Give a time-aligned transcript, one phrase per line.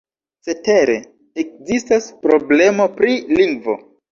[0.45, 0.95] Cetere,
[1.43, 3.79] ekzistas problemo pri lingvo.